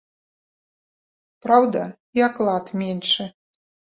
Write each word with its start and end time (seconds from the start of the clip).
Праўда, 1.47 1.83
і 2.19 2.25
аклад 2.31 2.65
меншы. 2.83 3.29